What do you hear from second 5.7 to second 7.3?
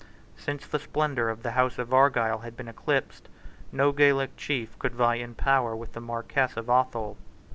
with the Marquess of Athol.